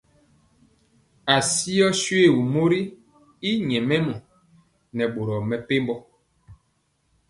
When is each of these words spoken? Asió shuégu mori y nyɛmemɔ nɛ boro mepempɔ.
Asió 1.35 1.85
shuégu 2.01 2.41
mori 2.53 2.81
y 3.49 3.51
nyɛmemɔ 3.67 4.15
nɛ 4.95 5.03
boro 5.13 5.35
mepempɔ. 5.49 5.95